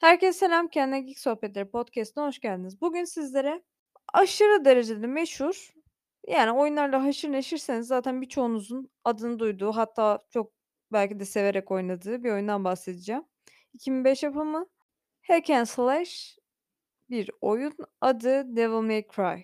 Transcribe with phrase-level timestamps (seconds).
[0.00, 2.80] Herkese selam, Kendine Geek Sohbetleri podcast'ine hoş geldiniz.
[2.80, 3.62] Bugün sizlere
[4.12, 5.74] aşırı derecede meşhur,
[6.28, 10.52] yani oyunlarla haşır neşirseniz zaten birçoğunuzun adını duyduğu, hatta çok
[10.92, 13.24] belki de severek oynadığı bir oyundan bahsedeceğim.
[13.74, 14.66] 2005 yapımı
[15.28, 16.38] hack and slash
[17.10, 17.76] bir oyun.
[18.00, 19.42] Adı Devil May Cry.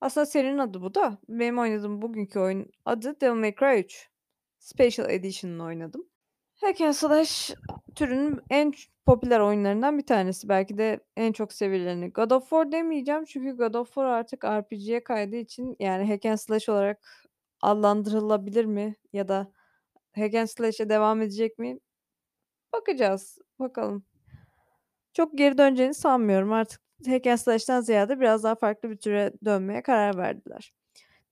[0.00, 1.18] Aslında serinin adı bu da.
[1.28, 4.08] Benim oynadığım bugünkü oyun adı Devil May Cry 3.
[4.58, 6.08] Special Edition'ını oynadım.
[6.60, 7.54] Hack and slash
[7.94, 8.72] türünün en
[9.06, 10.48] popüler oyunlarından bir tanesi.
[10.48, 12.10] Belki de en çok sevileni.
[12.12, 16.36] God of War demeyeceğim çünkü God of War artık RPG'ye kaydığı için yani hack and
[16.36, 17.28] slash olarak
[17.62, 19.52] adlandırılabilir mi ya da
[20.14, 21.78] hack and slash'e devam edecek mi?
[22.72, 24.04] Bakacağız, bakalım.
[25.12, 26.52] Çok geri döneceğini sanmıyorum.
[26.52, 30.74] Artık hack and slash'ten ziyade biraz daha farklı bir türe dönmeye karar verdiler.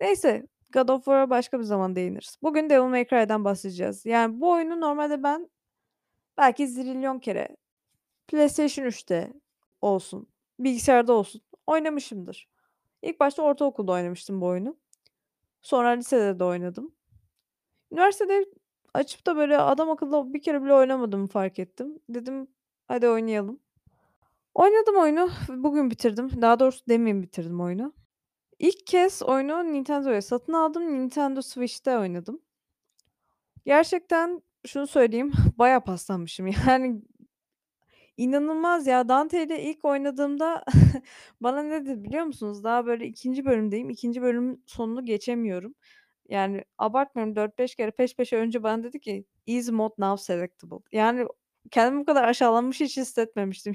[0.01, 2.37] Neyse, God of War'a başka bir zaman değiniriz.
[2.43, 4.07] Bugün Devil May Cry'den bahsedeceğiz.
[4.07, 5.51] Yani bu oyunu normalde ben
[6.39, 7.57] belki zilyon kere
[8.29, 9.33] PlayStation 3'te
[9.81, 10.27] olsun,
[10.59, 12.49] bilgisayarda olsun oynamışımdır.
[13.03, 14.77] İlk başta ortaokulda oynamıştım bu oyunu.
[15.63, 16.95] Sonra lisede de oynadım.
[17.93, 18.45] Üniversitede
[18.95, 21.99] açıp da böyle adamakıllı bir kere bile oynamadığımı fark ettim.
[22.09, 22.49] Dedim,
[22.89, 23.61] "Hadi oynayalım."
[24.55, 26.43] Oynadım oyunu bugün bitirdim.
[26.43, 27.93] Daha doğrusu demin bitirdim oyunu.
[28.59, 30.95] İlk kez oyunu Nintendo'ya satın aldım.
[30.95, 32.41] Nintendo Switch'te oynadım.
[33.67, 36.47] Gerçekten şunu söyleyeyim, bayağı paslanmışım.
[36.67, 37.03] Yani
[38.17, 39.09] inanılmaz ya.
[39.09, 40.65] Dante ile ilk oynadığımda
[41.41, 42.65] bana ne dedi biliyor musunuz?
[42.65, 43.45] Daha böyle 2.
[43.45, 43.91] bölümdeyim.
[43.91, 44.23] 2.
[44.23, 45.75] bölümün sonunu geçemiyorum.
[46.29, 51.27] Yani abartmıyorum 4-5 kere peş peşe önce bana dedi ki "Easy mode now selectable." Yani
[51.71, 53.75] kendimi bu kadar aşağılanmış hiç hissetmemiştim.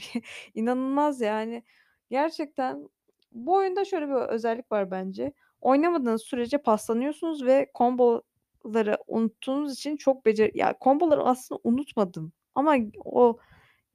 [0.55, 1.63] İnanılmaz yani.
[2.09, 2.89] Gerçekten
[3.31, 5.33] bu oyunda şöyle bir özellik var bence.
[5.61, 13.37] Oynamadığınız sürece paslanıyorsunuz ve komboları unuttuğunuz için çok becer ya komboları aslında unutmadım ama o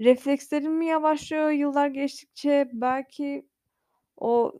[0.01, 2.71] reflekslerim mi yavaşlıyor yıllar geçtikçe?
[2.73, 3.47] Belki
[4.19, 4.53] o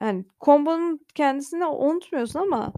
[0.00, 2.72] hani kombonun kendisini unutmuyorsun ama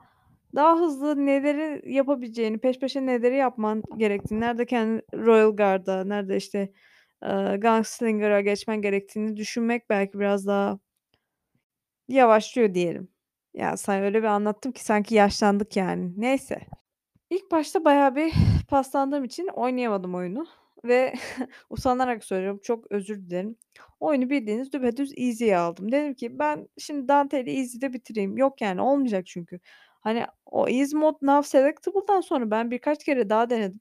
[0.54, 6.72] daha hızlı neleri yapabileceğini, peş peşe neleri yapman gerektiğini, nerede kendini Royal Guard'a, nerede işte,
[7.24, 10.78] eee, Gunslinger'a geçmen gerektiğini düşünmek belki biraz daha
[12.08, 13.08] yavaşlıyor diyelim.
[13.54, 16.12] Ya, sen öyle bir anlattım ki sanki yaşlandık yani.
[16.16, 16.60] Neyse.
[17.30, 18.32] İlk başta bayağı bir
[18.68, 20.46] paslandığım için oynayamadım oyunu
[20.84, 21.14] ve
[21.70, 23.56] utanarak söylüyorum, çok özür dilerim.
[24.00, 25.92] Oyunu bildiğiniz düpedüz easy'ye aldım.
[25.92, 28.38] Dedim ki ben şimdi Dante'yle easy'de bitireyim.
[28.38, 29.60] Yok yani olmayacak çünkü.
[30.00, 33.80] Hani o easy mode now selectable'dan sonra ben birkaç kere daha denedim.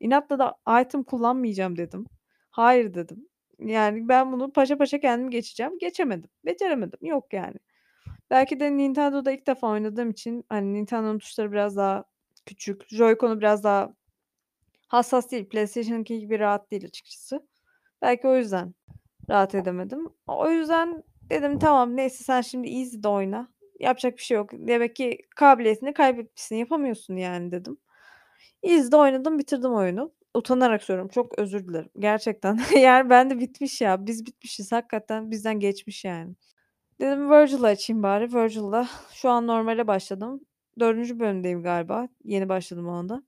[0.00, 2.06] İnatla da item kullanmayacağım dedim.
[2.50, 3.29] Hayır dedim.
[3.60, 5.78] Yani ben bunu paşa paşa kendim geçeceğim.
[5.78, 6.30] Geçemedim.
[6.44, 6.98] Beceremedim.
[7.02, 7.56] Yok yani.
[8.30, 12.04] Belki de Nintendo'da ilk defa oynadığım için, hani, Nintendo'nun tuşları biraz daha
[12.46, 13.94] küçük, Joy-Con'u biraz daha
[14.88, 15.48] hassas değil.
[15.48, 17.46] PlayStation'ınki gibi rahat değil açıkçası.
[18.02, 18.74] Belki o yüzden
[19.30, 20.08] rahat edemedim.
[20.26, 23.48] O yüzden dedim tamam neyse sen şimdi easy'de oyna.
[23.80, 24.50] Yapacak bir şey yok.
[24.52, 27.78] Demek ki kabiliyetini kaybetmişsin, yapamıyorsun yani dedim.
[28.62, 30.12] Easy'de oynadım, bitirdim oyunu.
[30.34, 31.90] Utanarak söylüyorum, çok özür dilerim.
[31.98, 32.60] Gerçekten.
[32.78, 34.06] Yani bende bitmiş ya.
[34.06, 34.72] Biz bitmişiz.
[34.72, 36.34] Hakikaten bizden geçmiş yani.
[37.00, 38.34] Dedim Virgil'ı açayım bari.
[38.34, 40.40] Virgil'la şu an normale başladım.
[40.80, 41.18] 4.
[41.18, 42.08] bölümdeyim galiba.
[42.24, 43.22] Yeni başladım ona da.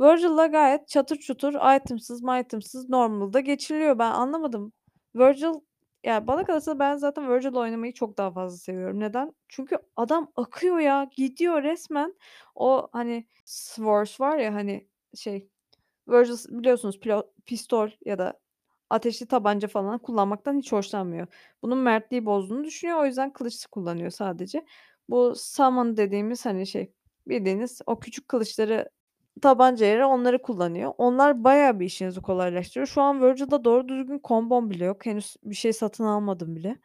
[0.00, 3.98] Virgil'la gayet çatır çutur itemsız maytemsız normal'da geçiliyor.
[3.98, 4.72] Ben anlamadım.
[5.14, 5.54] Virgil
[6.04, 9.00] ya bana kalırsa ben zaten Virgil'la oynamayı çok daha fazla seviyorum.
[9.00, 9.32] Neden?
[9.48, 11.10] Çünkü adam akıyor ya.
[11.16, 12.14] Gidiyor resmen.
[12.54, 15.48] O hani Swords var ya hani şey
[16.08, 18.40] Virgil s biliyorsunuz pilo pistol ya da
[18.90, 21.26] ateşli tabanca falan kullanmaktan hiç hoşlanmıyor.
[21.62, 22.98] Bunun mertliği bozduğunu düşünüyor.
[22.98, 24.64] O yüzden kılıç kullanıyor sadece.
[25.08, 26.92] Bu summon dediğimiz, hani, şey,
[27.28, 28.90] bildiğiniz o küçük kılıçları
[29.42, 30.92] tabanca yerine onları kullanıyor.
[30.98, 32.86] Onlar bayağı bir işinizi kolaylaştırıyor.
[32.86, 35.06] Şu an Virgil'da doğru düzgün kombom bile yok.
[35.06, 36.76] Henüz bir şey satın almadım bile.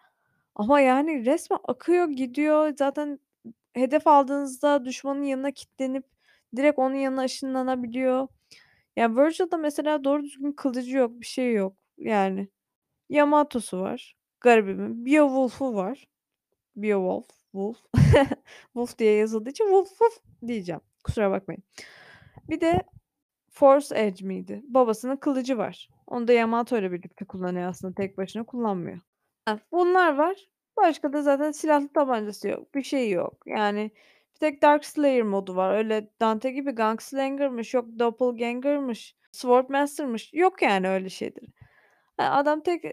[0.55, 2.73] Ama yani resmen akıyor gidiyor.
[2.79, 3.19] Zaten
[3.73, 6.05] hedef aldığınızda düşmanın yanına kilitlenip
[6.55, 8.27] direkt onun yanına ışınlanabiliyor.
[8.95, 11.75] Ya, Virgil'da mesela doğru düzgün kılıcı yok, bir şeyi yok.
[11.97, 12.49] Yani
[13.09, 14.15] Yamato'su var
[14.45, 15.05] garibimin.
[15.05, 16.07] Beowulf'u var.
[16.75, 17.77] Beowulf, Wolf.
[18.63, 20.81] Wolf diye yazıldığı için Wolf Wolf diyeceğim.
[21.03, 21.63] Kusura bakmayın.
[22.49, 22.83] Bir de
[23.51, 24.61] Force Edge miydi?
[24.67, 25.89] Babasının kılıcı var.
[26.07, 27.93] Onu da Yamato'yla birlikte kullanıyor aslında.
[27.95, 28.99] Tek başına kullanmıyor.
[29.71, 30.47] Bunlar var.
[30.77, 32.75] Başka da zaten silahlı tabancası yok.
[32.75, 33.43] Bir şeyi yok.
[33.45, 33.91] Yani
[34.35, 35.77] bir tek Darkslayer modu var.
[35.77, 40.33] Öyle Dante gibi Gunslinger'mış, yok Doppelganger'mış, Swordmaster'mış.
[40.33, 41.47] Yok yani öyle şeyleri.
[42.17, 42.83] Ha, adam tek,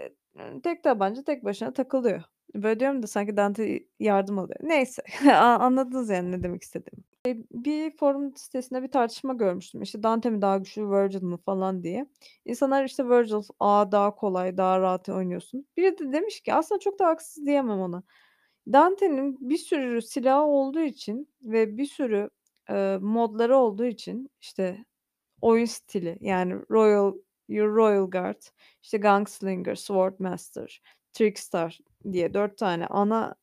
[0.63, 2.23] tek tabanca tek başına takılıyor.
[2.55, 4.61] Böyle diyorum da sanki Dante yardım alıyor.
[4.63, 5.03] Neyse
[5.37, 7.05] anladınız yani ne demek istediğimi.
[7.27, 9.83] Eee, bir forum sitesinde bir tartışma görmüştüm.
[9.83, 12.07] İşte, Dante mi daha güçlü, Virgil mı falan diye.
[12.45, 16.99] İnsanlar, işte, Virgil, "A, daha kolay, daha rahat oynuyorsun." Biri de demiş ki aslında çok
[16.99, 18.03] da haksız diyemem ona.
[18.73, 22.31] Dante'nin bir sürü silahı olduğu için ve bir sürü,
[22.71, 24.85] eee, modları olduğu için, işte,
[25.43, 27.15] oyun stili, yani Royal
[27.49, 28.43] Your Royal Guard,
[28.83, 30.83] işte, Gunslinger, Swordmaster,
[31.13, 31.79] Trickstar
[32.13, 33.35] diye 4 tane ana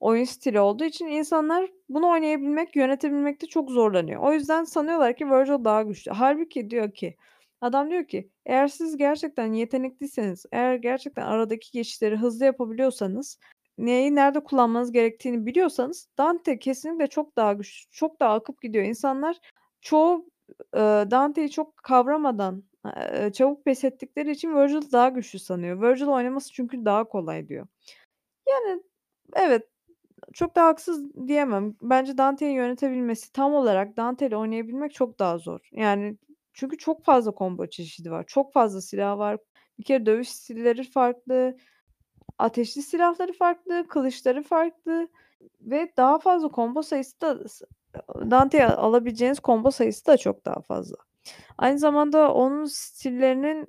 [0.00, 4.22] oyun stili olduğu için insanlar bunu oynayabilmek, yönetebilmekte çok zorlanıyor.
[4.22, 6.10] O yüzden sanıyorlar ki Virgil daha güçlü.
[6.12, 7.16] Hâlbuki diyor ki
[7.60, 13.38] adam diyor ki eğer siz gerçekten yetenekliyseniz, eğer gerçekten aradaki geçişleri hızlı yapabiliyorsanız,
[13.86, 18.84] neyi nerede kullanmanız gerektiğini biliyorsanız Dante kesinlikle çok daha güçlü, çok daha akıp gidiyor.
[18.84, 19.40] İnsanlar
[19.80, 20.26] çoğu,
[20.76, 25.82] ııı, Dante'yi çok kavramadan, eee, çabuk pes ettikleri için Virgil'i daha güçlü sanıyor.
[25.82, 27.66] Virgil oynaması çünkü daha kolay diyor.
[28.48, 28.82] Yani
[29.36, 29.68] evet,
[30.34, 31.74] çok da haksız diyemem.
[31.82, 35.68] Bence Dante'yi yönetebilmesi, tam olarak Dante'yle oynayabilmek çok daha zor.
[35.72, 36.16] Yani
[36.52, 38.24] çünkü çok fazla combo çeşidi var.
[38.26, 39.38] Çok fazla silah var.
[39.78, 41.56] Bir kere dövüş stilleri farklı,
[42.40, 45.08] ateşli silahları farklı, kılıçları farklı
[45.60, 47.38] ve daha fazla combo sayısı da
[48.30, 50.96] Dante'ye alabileceğiniz combo sayısı da çok daha fazla.
[51.58, 53.66] Aynı zamanda onun stillerinin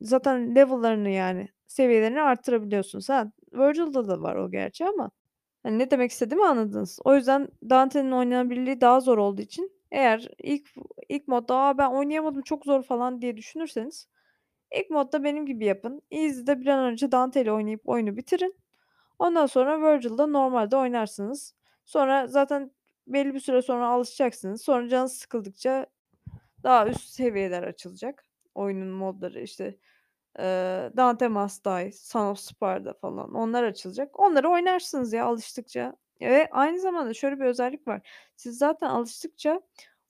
[0.00, 3.08] zaten level'larını yani seviyelerini arttırabiliyorsunuz.
[3.08, 5.10] Ha, Virgil'da da var o gerçi ama
[5.62, 6.98] hani ne demek istediğimi anladınız.
[7.04, 10.70] O yüzden Dante'nin oynanabilirliği daha zor olduğu için eğer ilk
[11.08, 14.08] ilk modda "A, ben oynayamadım, çok zor." falan diye düşünürseniz
[14.78, 16.02] ilk modda benim gibi yapın.
[16.10, 18.56] Easy'de bir an önce Dante'yle oynayıp oyunu bitirin.
[19.18, 21.54] Ondan sonra Virgil'da normalde oynarsınız.
[21.84, 22.70] Sonra zaten
[23.06, 24.62] belli bir süre sonra alışacaksınız.
[24.62, 25.86] Sonra canınız sıkıldıkça
[26.62, 28.24] daha üst seviyeler açılacak.
[28.54, 29.78] Oyunun modları, işte,
[30.96, 34.20] Dante Must Die, Son of Sparta falan onlar açılacak.
[34.20, 38.08] Onları oynarsınız ya alıştıkça ve aynı zamanda şöyle bir özellik var.
[38.36, 39.60] Siz zaten alıştıkça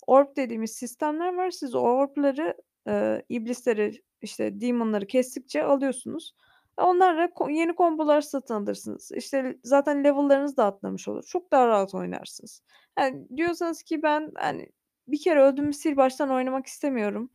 [0.07, 1.51] orb dediğimiz sistemler var.
[1.51, 2.55] Siz o orb'ları,
[2.87, 6.35] eee, iblisleri, işte, demon'ları kestikçe alıyorsunuz.
[6.79, 9.13] E, onlarla yeni kombolar satın alırsınız.
[9.17, 11.23] İşte, zaten level'larınız da atlamış olur.
[11.23, 12.63] Çok daha rahat oynarsınız.
[12.99, 14.69] Yani diyorsanız ki ben, hani,
[15.09, 17.31] bir kere öldüm mü sil baştan oynamak istemiyorum.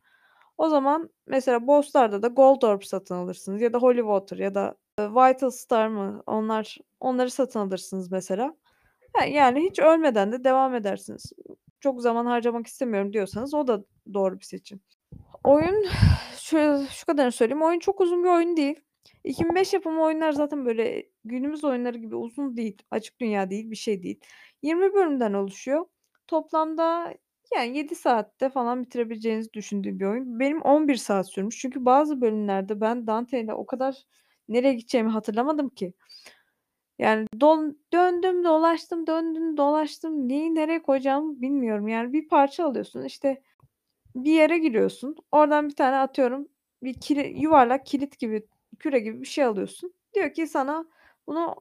[0.58, 4.76] O zaman mesela boss'larda da Gold Orb satın alırsınız ya da Holy Water ya da,
[4.98, 8.56] eee, Vital Star mı onlar onları satın alırsınız mesela.
[9.12, 11.32] Ha, yani hiç ölmeden de devam edersiniz.
[11.80, 13.84] Çok zaman harcamak istemiyorum diyorsanız o da
[14.14, 14.80] doğru bir seçim.
[15.46, 15.84] Oyun
[16.38, 18.80] şöyle şu kadarını söyleyeyim, oyun çok uzun bir oyun değil.
[19.24, 22.82] 2005 yapımı oyunlar zaten böyle günümüz oyunları gibi uzun değil.
[22.90, 24.20] Açık dünya değil, bir şey değil.
[24.62, 25.86] 20 bölümden oluşuyor.
[26.26, 27.14] Toplamda
[27.54, 30.40] yani 7 saatte falan bitirebileceğinizi düşündüğüm bir oyun.
[30.40, 31.58] Benim 11 saat sürmüş.
[31.58, 33.96] Çünkü bazı bölümlerde ben Dante'yle o kadar
[34.48, 35.92] nereye gideceğimi hatırlamadım ki.
[36.98, 40.28] Yani don döndüm dolaştım, döndüm dolaştım.
[40.28, 41.88] Neyi nereye koyacağımı bilmiyorum.
[41.88, 43.42] Yani bir parça alıyorsun, işte,
[44.24, 45.16] bir yere giriyorsun.
[45.32, 46.48] Oradan bir tane atıyorum
[46.82, 48.46] bir kili yuvarlak kilit gibi,
[48.78, 49.94] küre gibi bir şey alıyorsun.
[50.14, 50.86] Diyor ki sana
[51.26, 51.54] bunu,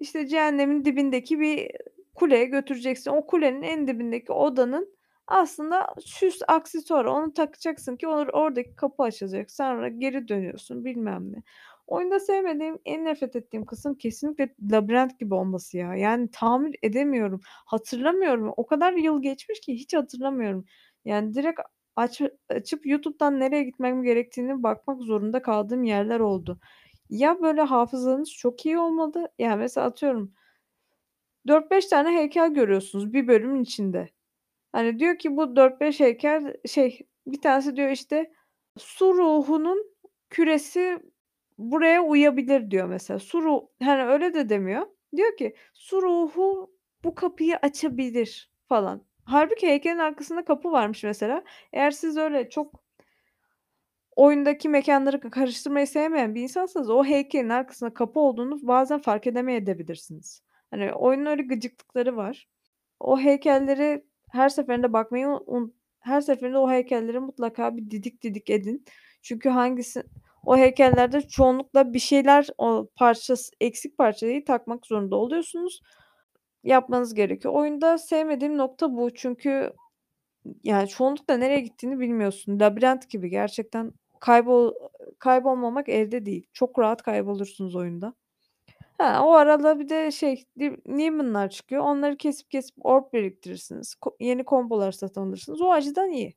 [0.00, 1.70] işte, cehennemin dibindeki bir
[2.14, 3.10] kuleye götüreceksin.
[3.10, 4.96] O kulenin en dibindeki odanın
[5.26, 7.10] aslında süs aksesuarı.
[7.12, 9.50] Onu takacaksın ki or oradaki kapı açılacak.
[9.50, 11.42] Sonra geri dönüyorsun bilmem ne.
[11.86, 15.94] Oyunda sevmediğim, en nefret ettiğim kısım kesinlikle labirent gibi olması ya.
[15.94, 17.40] Yani tahammül edemiyorum.
[17.44, 18.52] Hatırlamıyorum.
[18.56, 20.64] O kadar yıl geçmiş ki hiç hatırlamıyorum.
[21.04, 21.60] Yani direkt
[21.96, 22.20] aç
[22.50, 26.60] açıp YouTube'dan nereye gitmem gerektiğini bakmak zorunda kaldığım yerler oldu.
[27.10, 30.34] Ya böyle hafızanız çok iyi olmalı, yani mesela atıyorum
[31.48, 34.08] 4-5 tane heykel görüyorsunuz bir bölümün içinde.
[34.72, 38.32] Hani diyor ki bu 4-5 heykel şey, bir tanesi diyor, işte,
[38.78, 39.86] su ruhunun
[40.30, 40.98] küresi
[41.58, 43.18] buraya uyabilir diyor mesela.
[43.20, 44.86] Su ruh hani öyle de demiyor.
[45.16, 46.70] Diyor ki su ruhu
[47.04, 49.04] bu kapıyı açabilir falan.
[49.24, 51.42] Hâlbuki heykelin arkasında kapı varmış mesela.
[51.72, 52.82] Eğer siz öyle çok
[54.16, 60.42] oyundaki mekânları ka karıştırmayı sevmeyen bir insansanız o heykelin arkasında kapı olduğunu bazen fark edemeyebilirsiniz.
[60.70, 62.48] Hani oyunun öyle gıcıklıkları var.
[63.00, 65.28] O heykelleri her seferinde bakmayı
[66.00, 68.84] her seferinde o heykelleri mutlaka bir didik didik edin.
[69.22, 70.02] Çünkü hangisi
[70.46, 75.82] o heykellerde çoğunlukla bir şeyler o parçası eksik parçayı takmak zorunda oluyorsunuz.
[76.64, 77.54] Yapmanız gerekiyor.
[77.54, 79.14] Oyunda sevmediğim nokta bu.
[79.14, 79.72] Çünkü
[80.64, 82.60] yani çoğunlukla nereye gittiğini bilmiyorsun.
[82.60, 84.74] Labirent gibi gerçekten kaybol
[85.18, 86.46] kaybolmamak elde değil.
[86.52, 88.14] Çok rahat kaybolursunuz oyunda.
[88.98, 91.82] Ha, o arada bir de şey demon'lar çıkıyor.
[91.82, 93.94] Onları kesip kesip orb biriktirirsiniz.
[93.94, 95.60] Ko yeni kombolar satın alırsınız.
[95.60, 96.34] O açıdan iyi.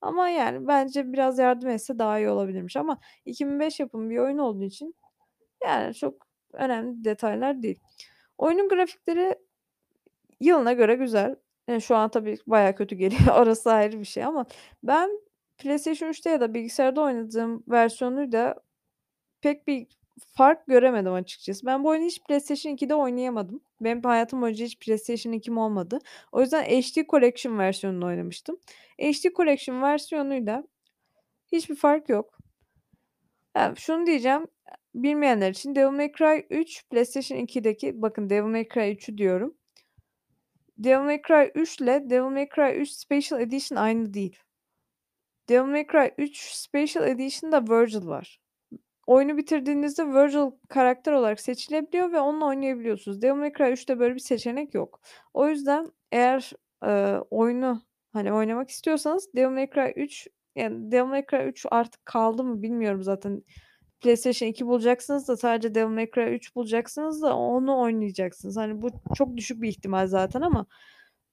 [0.00, 4.64] Ama yani bence biraz yardım etse daha iyi olabilirmiş ama 2005 yapımı bir oyun olduğu
[4.64, 4.94] için
[5.64, 7.80] yani çok önemli detaylar değil.
[8.38, 9.34] Oyunun grafikleri
[10.40, 11.36] yılına göre güzel.
[11.68, 13.22] Eee, şu an tabii bayağı kötü geliyor.
[13.42, 14.46] Orası ayrı bir şey ama
[14.82, 15.10] ben
[15.58, 18.54] PlayStation 3'te ya da bilgisayarda oynadığım versiyonuyla
[19.42, 19.86] pek bir
[20.36, 21.66] fark göremedim açıkçası.
[21.66, 23.60] Ben bu oyunu hiç PlayStation 2'de oynayamadım.
[23.80, 25.98] Benim hayatım boyunca hiç PlayStation 2'm olmadı.
[26.32, 28.58] O yüzden HD Collection versiyonunu oynamıştım.
[29.00, 30.64] HD Collection versiyonuyla
[31.52, 32.38] hiçbir fark yok.
[33.56, 34.46] Ya, şunu diyeceğim,
[34.94, 39.54] bilmeyenler için Devil May Cry 3 PlayStation 2'deki bakın Devil May Cry 3'ü diyorum.
[40.78, 44.38] Devil May Cry 3'le Devil May Cry 3 Special Edition aynı değil.
[45.48, 48.40] Devil May Cry 3 Special Edition'da Virgil var.
[49.06, 53.22] Oyunu bitirdiğinizde Virgil karakter olarak seçilebiliyor ve onunla oynayabiliyorsunuz.
[53.22, 55.00] Devil May Cry 3'te böyle bir seçenek yok.
[55.34, 56.52] O yüzden eğer,
[56.84, 62.06] eee, oyunu, hani, oynamak istiyorsanız Devil May Cry 3 yani Devil May Cry 3 artık
[62.06, 63.42] kaldı mı bilmiyorum zaten.
[64.04, 68.56] PlayStation 2 bulacaksınız da sadece Devil May Cry 3 bulacaksınız da onu oynayacaksınız.
[68.56, 70.66] Hani, bu çok düşük bir ihtimal zaten ama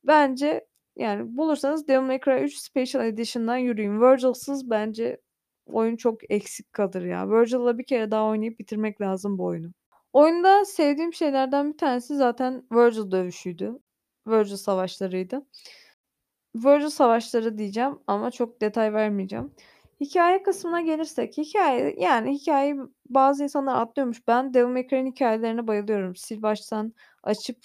[0.03, 4.01] bence, yani, bulursanız Devil May Cry 3 Special Edition'dan yürüyün.
[4.01, 5.21] Virgil'sız bence
[5.65, 7.29] oyun çok eksik kalır ya.
[7.29, 9.71] Virgil'la bir kere daha oynayıp bitirmek lazım bu oyunu.
[10.13, 13.79] Oyunda sevdiğim şeylerden bir tanesi zaten Virgil dövüşüydü.
[14.27, 15.45] Virgil savaşlarıydı.
[16.55, 19.51] Virgil savaşları diyeceğim ama çok detay vermeyeceğim.
[20.01, 22.75] Hikâye kısmına gelirsek hikâye, yani, hikâyeyi
[23.09, 24.27] bazı insanlar atlıyormuş.
[24.27, 26.15] Ben Devil May Cry'nin hikâyelerine bayılıyorum.
[26.23, 26.93] Sil baştan
[27.23, 27.57] açıp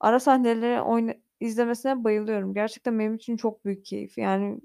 [0.00, 2.54] ara sahneleri oyna izlemesine bayılıyorum.
[2.54, 4.18] Gerçekten benim için çok büyük keyif.
[4.18, 4.60] Yani,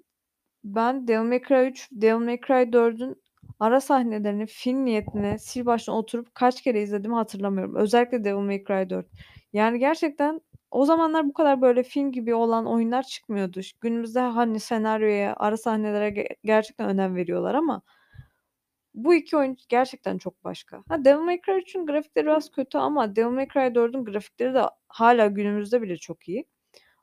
[0.64, 3.24] ben Devil May Cry 3, Devil May Cry 4'ün
[3.60, 7.76] ara sahnelerini film niyetine sil baştan oturup kaç kere izlediğimi hatırlamıyorum.
[7.76, 9.08] Özellikle Devil May Cry 4.
[9.54, 10.42] Yani, gerçekten
[10.78, 13.60] o zamanlar bu kadar böyle film gibi olan oyunlar çıkmıyordu.
[13.82, 17.82] Günümüzde, hani, senaryoya, ara sahnelere ge gerçekten önem veriyorlar ama
[18.94, 20.84] bu 2 oyun gerçekten çok başka.
[20.90, 24.62] Ha, Devil May Cry 3'ün grafikleri biraz kötü ama Devil May Cry 4'ün grafikleri de
[24.88, 26.46] hâlâ günümüzde bile çok iyi.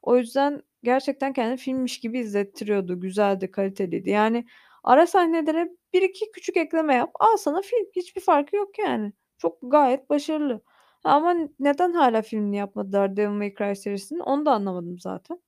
[0.02, 3.00] O yüzden gerçekten kendini filmmiş gibi izlettiriyordu.
[3.00, 4.10] Güzeldi, kaliteliydi.
[4.10, 4.46] Yani,
[4.84, 7.86] ara sahnelere 1-2 küçük ekleme yap, al sana film.
[7.96, 9.12] Hiçbir farkı yok yani.
[9.38, 10.62] Çok gayet başarılı.
[11.04, 15.40] Ama neden hâlâ filmini yapmadılar Devil May Cry serisinin onu da anlamadım zaten.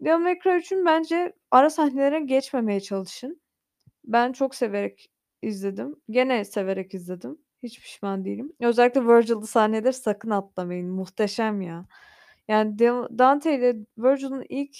[0.00, 3.40] Devil May Cry 3'ün bence ara sahnelere geçmemeye çalışın.
[4.04, 5.10] Ben çok severek
[5.42, 5.96] izledim.
[6.10, 7.38] Gene severek izledim.
[7.62, 8.52] Hiç pişman değilim.
[8.60, 10.90] Özellikle Virgil'lı sahneleri sakın atlamayın.
[10.90, 11.86] Muhteşem ya.
[12.48, 12.78] Yani
[13.18, 14.76] Dante ile Virgil'ın ilk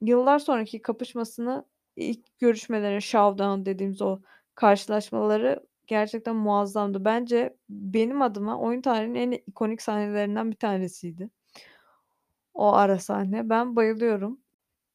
[0.00, 1.64] yıllar sonraki kapışmasını,
[1.96, 4.20] ilk görüşmeleri, showdown dediğimiz o
[4.54, 7.04] karşılaşmaları gerçekten muazzamdı.
[7.04, 11.30] Bence benim adıma oyun tarihinin en ikonik sahnelerinden bir tanesiydi.
[12.54, 13.50] O ara sahne.
[13.50, 14.40] Ben bayılıyorum.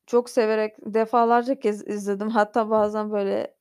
[0.08, 2.30] Çok severek defalarca kez izledim.
[2.30, 3.56] Hatta bazen böyle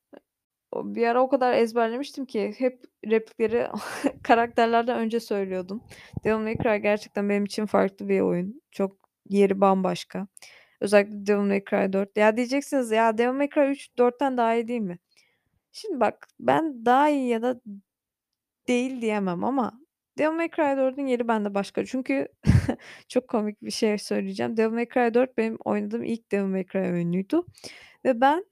[0.75, 3.67] bir ara o kadar ezberlemiştim ki hep replikleri
[4.23, 5.83] karakterlerden önce söylüyordum.
[6.23, 8.61] Devil May Cry gerçekten benim için farklı bir oyun.
[8.71, 8.97] Çok
[9.29, 10.27] yeri bambaşka.
[10.81, 12.17] Özellikle Devil May Cry 4.
[12.17, 14.99] Ya diyeceksiniz ya Devil May Cry 3 4'ten daha iyi değil mi?
[15.73, 17.61] Şimdi bak ben daha iyi ya da
[18.67, 19.79] değil diyemem ama
[20.17, 21.85] Devil May Cry 4'ün yeri bende başka.
[21.85, 22.27] Çünkü
[23.07, 24.57] çok komik bir şey söyleyeceğim.
[24.57, 27.45] Devil May Cry 4 benim oynadığım ilk Devil May Cry oyunuydu
[28.05, 28.45] ve ben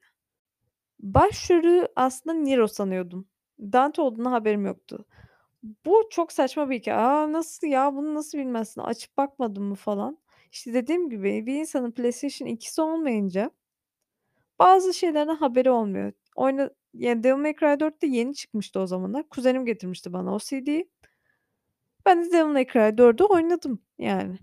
[1.00, 3.28] başrolü aslında Nero sanıyordum.
[3.60, 5.04] Dante olduğundan haberim yoktu.
[5.86, 6.96] Bu çok saçma bir hikâye.
[6.98, 10.18] "A, nasıl ya, bunu nasıl bilmezsin, açıp bakmadın mı?" falan.
[10.52, 13.50] İşte dediğim gibi bir insanın PlayStation 2'si olmayınca
[14.58, 16.12] bazı şeylerden haberi olmuyor.
[16.36, 19.28] Oyna yani Devil May Cry 4 de yeni çıkmıştı o zamanlar.
[19.28, 20.90] Kuzenim getirmişti bana o CD'yi.
[22.06, 24.38] Ben de Devil May Cry 4'ü oynadım yani.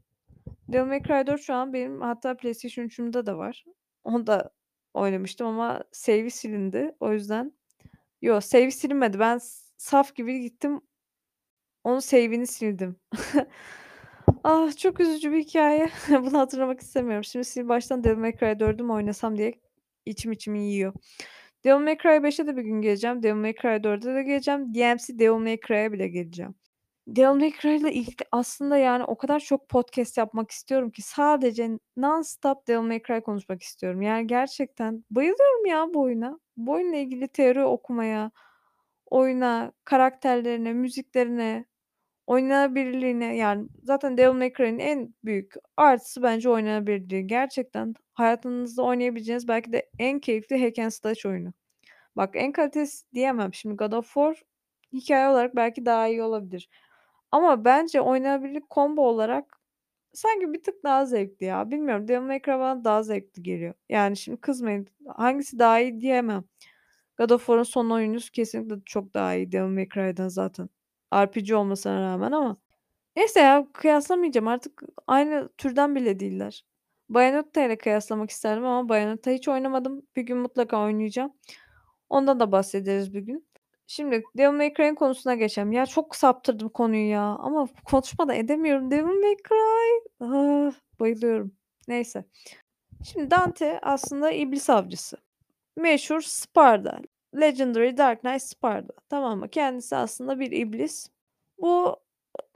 [0.67, 3.65] Devil May Cry 4 şu an benim hatta PlayStation 3'ümde de var.
[4.03, 4.51] Onu da
[4.93, 6.95] oynamıştım ama save'i silindi.
[6.99, 7.53] O yüzden
[8.21, 9.19] Yo, save'i silinmedi.
[9.19, 9.39] Ben
[9.77, 10.81] saf gibi gittim
[11.83, 12.95] onun save'ini sildim.
[14.43, 15.89] Ah, çok üzücü bir hikâye.
[16.09, 17.23] Bunu hatırlamak istemiyorum.
[17.23, 19.53] Şimdi sil baştan Devil May Cry 4'ü mü oynasam diye
[20.05, 20.93] içim içimi yiyor.
[21.63, 23.23] Devil May Cry 5'e de bir gün geleceğim.
[23.23, 24.73] Devil May Cry 4'e de geleceğim.
[24.73, 26.55] DMC Devil May Cry'a bile geleceğim.
[27.07, 32.67] Devil May Cry'la ilgili aslında, yani, o kadar çok podcast yapmak istiyorum ki sadece nonstop
[32.67, 34.01] Devil May Cry konuşmak istiyorum.
[34.01, 36.39] Yani, gerçekten bayılıyorum ya bu oyuna.
[36.57, 38.31] Bu oyunla ilgili teori okumaya,
[39.05, 41.65] oyuna, karakterlerine, müziklerine,
[42.29, 47.27] oynanabilirliğine, yani, zaten Devil May Cry'nin en büyük artısı bence oynanabilirliği.
[47.27, 51.53] Gerçekten hayatınızda oynayabileceğiniz belki de en keyifli hack and slash oyunu.
[52.15, 53.53] Bak en kalitesi diyemem.
[53.53, 54.41] Şimdi God of War
[54.93, 56.69] hikâye olarak belki daha iyi olabilir.
[57.31, 59.61] Ama bence oynanabilirlik combo olarak
[60.13, 61.71] sanki bir tık daha zevkli ya.
[61.71, 63.73] Bilmiyorum, Devil May Cry bana daha zevkli geliyor.
[63.89, 66.43] Yani, şimdi kızmayın, hangisi daha iyi diyemem.
[67.17, 70.69] God of War'un son oyunu kesinlikle çok daha iyi Devil May Cry'dan zaten.
[71.13, 72.57] RPG olmasına rağmen ama.
[73.15, 76.65] Neyse ya, kıyaslamayacağım artık aynı türden bile değiller.
[77.09, 80.01] Bayonetta ile kıyaslamak isterdim ama Bayonetta hiç oynamadım.
[80.15, 81.33] Bir gün mutlaka oynayacağım.
[82.09, 83.49] Ondan da bahsederiz bir gün.
[83.87, 85.71] Şimdi Devil May Cry'ın konusuna geçelim.
[85.71, 88.91] Ya çok saptırdım konuyu ya ama konuşmadan edemiyorum.
[88.91, 90.09] Devil May Cry.
[90.19, 91.51] Ah, bayılıyorum.
[91.87, 92.25] Neyse.
[93.03, 95.17] Şimdi Dante aslında iblis avcısı.
[95.75, 96.99] Meşhur Sparda.
[97.35, 98.93] Legendary Dark Knight Sparda.
[99.09, 99.49] Tamam mı?
[99.49, 101.09] Kendisi aslında bir iblis.
[101.57, 101.97] Bu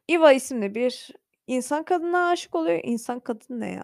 [0.10, 1.10] Eva isimli bir
[1.48, 2.80] insan kadına aşık oluyor.
[2.84, 3.84] İnsan kadın ne ya?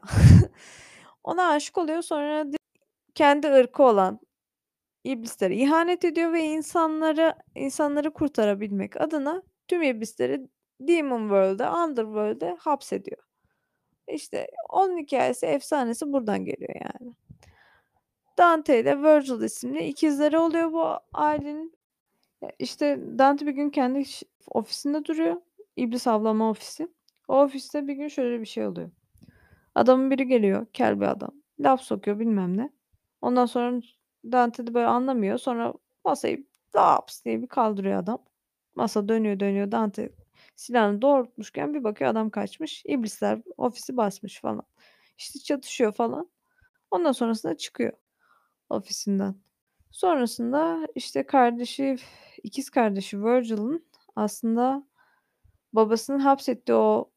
[1.23, 2.01] Ona aşık oluyor.
[2.01, 2.45] Sonra
[3.15, 4.19] kendi ırkı olan
[5.03, 10.47] iblislere ihanet ediyor ve insanları insanları kurtarabilmek adına tüm iblisleri
[10.81, 13.23] Demon World'e, Underworld'e hapsediyor.
[14.07, 17.13] İşte onun hikayesi, efsanesi buradan geliyor yani.
[18.39, 21.77] Dante ile Virgil isimli ikizleri oluyor bu ailenin.
[22.59, 24.03] İşte Dante bir gün kendi
[24.47, 25.41] ofisinde duruyor.
[25.75, 26.87] İblis avlama ofisi.
[27.27, 28.91] O ofiste bir gün şöyle bir şey oluyor.
[29.75, 31.31] Adamın biri geliyor, kel bir adam.
[31.59, 32.69] Laf sokuyor bilmem ne.
[33.21, 33.81] Ondan sonra
[34.31, 35.37] Dante de böyle anlamıyor.
[35.37, 35.73] Sonra
[36.05, 38.23] masayı laps diye bir kaldırıyor adam.
[38.75, 39.71] Masa dönüyor dönüyor.
[39.71, 40.09] Dante
[40.55, 42.83] silahını doğrultmuşken bir bakıyor adam kaçmış.
[42.85, 44.63] İblisler ofisi basmış falan.
[45.17, 46.29] İşte çatışıyor falan.
[46.91, 47.93] Ondan sonrasında çıkıyor
[48.69, 49.35] ofisinden.
[49.91, 51.97] Sonrasında işte kardeşi,
[52.43, 53.85] ikiz kardeşi Virgil'ın
[54.15, 54.87] aslında
[55.73, 57.11] babasının hapsettiği o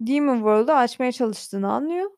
[0.00, 2.10] Demon World'u açmaya çalıştığını anlıyor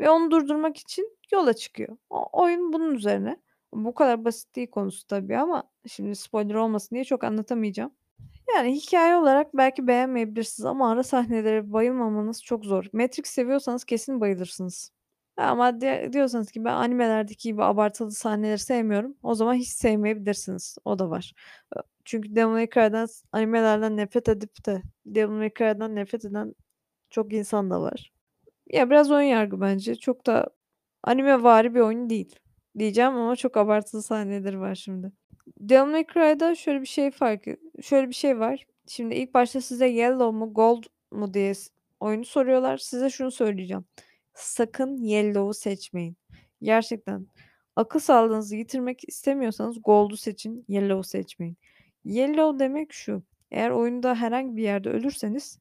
[0.00, 1.96] ve onu durdurmak için yola çıkıyor.
[2.10, 3.36] O oyun bunun üzerine.
[3.74, 7.92] Bu kadar basit değil konusu tabii ama şimdi spoiler olmasın diye çok anlatamayacağım.
[8.56, 12.84] Yani hikaye olarak belki beğenmeyebilirsiniz ama ara sahnelere bayılmamanız çok zor.
[12.92, 14.92] Matrix seviyorsanız kesin bayılırsınız.
[15.36, 15.80] Ama
[16.12, 19.16] diyorsanız ki ben animelerdeki gibi abartılı sahneleri sevmiyorum.
[19.22, 20.78] O zaman hiç sevmeyebilirsiniz.
[20.84, 21.32] O da var.
[22.04, 26.54] Çünkü Devil May Cry'dan animelerden nefret edip de Devil May Cry'dan nefret eden
[27.10, 28.12] çok insan da var.
[28.66, 29.94] Ya biraz oyun yargı bence.
[29.94, 30.50] Çok da
[31.04, 32.36] anime vari bir oyun değil.
[32.78, 35.12] Diyeceğim ama çok abartılı sahneleri var şimdi.
[35.60, 38.66] Devil May Cry'da şöyle bir şey farkı şöyle bir şey var.
[38.86, 41.52] Şimdi ilk başta size Yellow mu Gold mu diye
[42.00, 42.76] oyunu soruyorlar.
[42.78, 43.84] Size şunu söyleyeceğim.
[44.34, 46.16] Sakın Yellow'u seçmeyin.
[46.62, 47.26] Gerçekten
[47.76, 51.56] akıl sağlığınızı yitirmek istemiyorsanız Gold'u seçin, Yellow'u seçmeyin.
[52.04, 53.22] Yellow demek şu.
[53.50, 55.58] Eğer oyunda herhangi bir yerde ölürseniz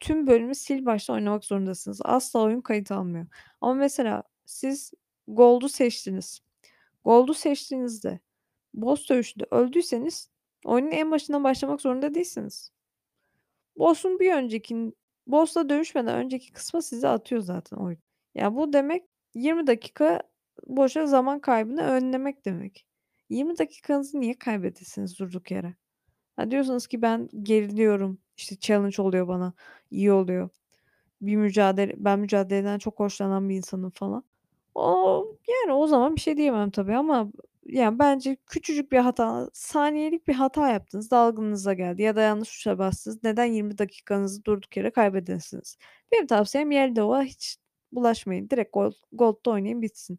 [0.00, 2.00] tüm bölümü sil baştan oynamak zorundasınız.
[2.04, 3.26] Asla oyun kayıt almıyor.
[3.60, 4.92] Ama mesela siz
[5.28, 6.40] Gold'u seçtiniz.
[7.04, 8.20] Gold'u seçtiğinizde
[8.74, 10.30] boss dövüşünde öldüyseniz
[10.64, 12.72] oyunun en başından başlamak zorunda değilsiniz.
[13.76, 14.92] Boss'un bir önceki
[15.26, 18.07] boss'la dövüşmeden önceki kısmı size atıyor zaten oyun.
[18.34, 20.22] Ya bu demek 20 dakika
[20.66, 22.86] boşa zaman kaybını önlemek demek.
[23.28, 25.74] 20 dakikanızı niye kaybedesiniz durduk yere?
[26.36, 28.18] Ha diyorsunuz ki ben geriliyorum.
[28.36, 29.52] İşte challenge oluyor bana.
[29.90, 30.48] iyi oluyor.
[31.22, 34.24] Bir mücadele ben mücadeleden çok hoşlanan bir insanım falan.
[34.74, 37.32] O yani o zaman bir şey diyemem tabii ama
[37.66, 42.78] yani bence küçücük bir hata, saniyelik bir hata yaptınız, dalgınıza geldi ya da yanlış tuşa
[42.78, 43.24] bastınız.
[43.24, 45.76] Neden 20 dakikanızı durduk yere kaybedesiniz?
[46.12, 47.56] Benim tavsiyem Yellow'a hiç
[47.92, 48.50] bulaşmayın.
[48.50, 50.18] Direkt Gold, Gold'da oynayın bitsin.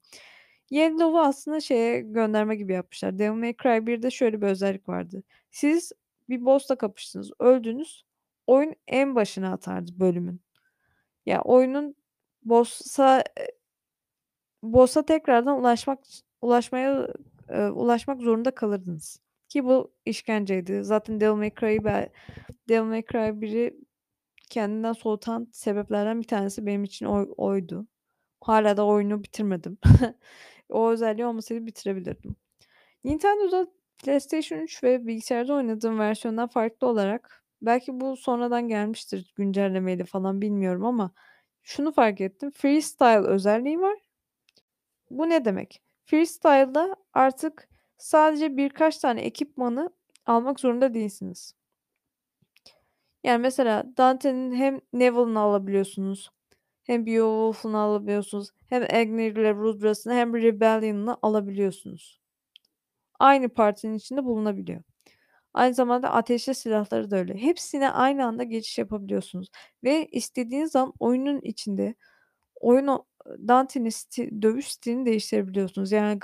[0.69, 3.19] Yellow'u aslında şeye gönderme gibi yapmışlar.
[3.19, 5.23] Devil May Cry 1'de şöyle bir özellik vardı.
[5.51, 5.91] Siz
[6.29, 8.05] bir boss'la kapıştınız, öldünüz.
[8.47, 10.41] Oyun en başına atardı bölümün.
[11.25, 11.95] Ya oyunun
[12.43, 13.23] boss'a
[14.63, 15.99] boss'a tekrardan ulaşmak
[16.41, 17.07] ulaşmaya
[17.49, 19.19] e, ulaşmak zorunda kalırdınız.
[19.49, 20.83] Ki bu işkenceydi.
[20.83, 22.09] Zaten Devil May Cry'ı
[22.69, 23.79] Devil May Cry 1'i
[24.49, 27.87] kendinden soğutan sebeplerden bir tanesi benim için oy, oydu.
[28.41, 29.77] Hala da oyunu bitirmedim.
[30.69, 32.35] o özelliği olmasaydı bitirebilirdim.
[33.03, 33.67] Nintendo'da
[34.03, 40.85] PlayStation 3 ve bilgisayarda oynadığım versiyondan farklı olarak belki bu sonradan gelmiştir güncellemeyle falan bilmiyorum
[40.85, 41.11] ama
[41.63, 42.51] şunu fark ettim.
[42.51, 43.97] Freestyle özelliği var.
[45.09, 45.81] Bu ne demek?
[46.05, 49.89] Freestyle'da artık sadece birkaç tane ekipmanı
[50.25, 51.58] almak zorunda değilsiniz.
[53.23, 56.29] Yani mesela Dante'nin hem Neville'ını alabiliyorsunuz.
[56.83, 58.49] Hem Beowulf'unu alabiliyorsunuz.
[58.69, 62.21] Hem Agni ile Rudra'sını hem Rebellion'ını alabiliyorsunuz.
[63.19, 64.83] Aynı partinin içinde bulunabiliyor.
[65.53, 67.35] Aynı zamanda ateşli silahları da öyle.
[67.35, 69.49] Hepsine aynı anda geçiş yapabiliyorsunuz.
[69.83, 71.95] Ve istediğiniz zaman oyunun içinde
[72.61, 73.05] oyunu
[73.47, 75.91] Dante'nin sti dövüş stilini değiştirebiliyorsunuz.
[75.91, 76.19] Yani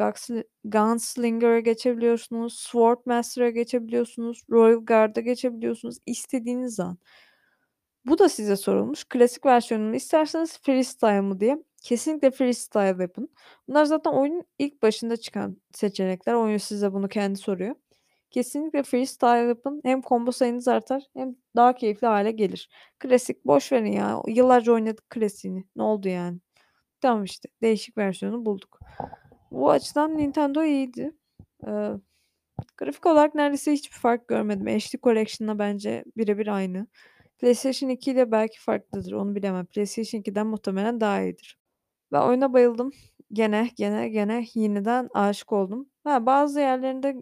[0.64, 6.98] Gunslinger'a geçebiliyorsunuz, Swordmaster'a geçebiliyorsunuz, Royal Guard'a geçebiliyorsunuz istediğiniz an.
[8.06, 9.04] Bu da size sorulmuş.
[9.04, 11.58] Klasik versiyonunu isterseniz freestyle mı diye.
[11.84, 13.30] Kesinlikle freestyle yapın.
[13.68, 16.34] Bunlar zaten oyunun ilk başında çıkan seçenekler.
[16.34, 17.76] Oyun size bunu kendi soruyor.
[18.32, 19.82] Kesinlikle freestyle yapın.
[19.84, 22.70] Hem combo sayınız artar hem daha keyifli hale gelir.
[23.00, 24.22] Klasik boş verin ya.
[24.28, 25.66] Yıllarca oynadık klasiğini.
[25.76, 26.40] Ne oldu yani?
[27.02, 28.80] Tamam işte, değişik versiyonu bulduk.
[29.52, 31.12] Bu açıdan Nintendo iyiydi.
[31.68, 31.92] Eee,
[32.78, 34.68] grafik olarak neredeyse hiçbir fark görmedim.
[34.68, 36.88] HD Collection'la bence bire bir aynı.
[37.40, 39.66] PlayStation 2 ile belki farklıdır, onu bilemem.
[39.66, 41.60] PlayStation 2'den muhtemelen daha iyidir.
[42.12, 42.92] Ben oyuna bayıldım.
[43.34, 45.90] Gene, gene, gene yeniden aşık oldum.
[46.04, 47.16] Ha, bazı yerlerinde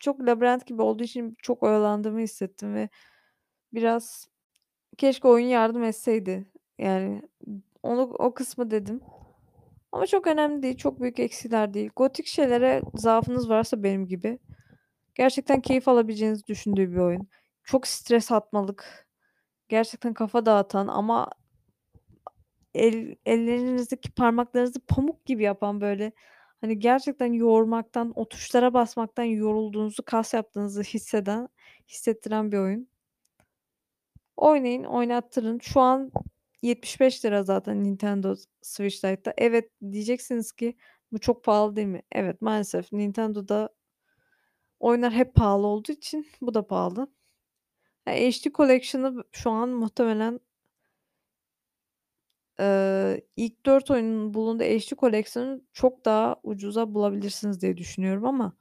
[0.00, 2.88] çok labirent gibi olduğu için çok oyalandığımı hissettim ve
[3.74, 4.28] biraz
[4.98, 6.52] keşke oyun yardım etseydi.
[6.78, 7.22] Yani
[7.88, 9.00] onu o kısmı dedim.
[9.92, 11.90] Ama çok önemli değil, çok büyük eksiler değil.
[11.96, 14.38] Gotik şeylere zaafınız varsa benim gibi
[15.14, 17.28] gerçekten keyif alabileceğinizi düşündüğü bir oyun.
[17.64, 19.08] Çok stres atmalık,
[19.68, 21.30] gerçekten kafa dağıtan ama
[22.74, 26.12] el ellerinizdeki parmaklarınızı pamuk gibi yapan, böyle,
[26.60, 31.48] hani, gerçekten yoğurmaktan, o tuşlara basmaktan yorulduğunuzu, kas yaptığınızı hisseden
[31.88, 32.88] hissettiren bir oyun.
[34.36, 35.58] Oynayın, oynattırın.
[35.58, 36.12] Şu an
[36.62, 39.34] ₺75 zaten Nintendo Switch Lite'da.
[39.38, 40.76] Evet, diyeceksiniz ki
[41.12, 42.02] bu çok pahalı değil mi?
[42.12, 43.68] Evet, maalesef Nintendo'da
[44.80, 47.08] oyunlar hep pahalı olduğu için bu da pahalı.
[48.08, 50.40] Ya, HD Collection'ı şu an muhtemelen
[52.60, 58.52] eee, ilk 4 oyunun bulunduğu HD Collection'ı çok daha ucuza bulabilirsiniz diye düşünüyorum ama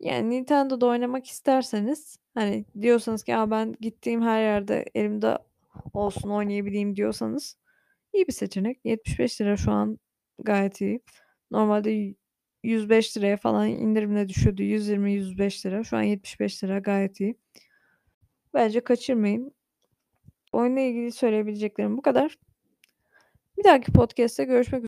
[0.00, 5.38] yani Nintendo'da oynamak isterseniz, hani, diyorsanız ki, "A, ben gittiğim her yerde elimde
[5.92, 7.56] olsun, oynayabileyim." diyorsanız
[8.12, 8.84] iyi bir seçenek.
[8.84, 9.98] £75 şu an
[10.38, 11.00] gayet iyi.
[11.50, 12.14] Normalde y
[12.64, 14.62] ₺105'ya falan indirimle düşüyordu.
[14.62, 17.36] £120-105 şu an £75 gayet iyi.
[18.54, 19.52] Bence kaçırmayın.
[20.52, 22.38] Oyunla ilgili söyleyebileceklerim bu kadar.
[23.58, 24.80] Bir dahaki podcast'te görüşmek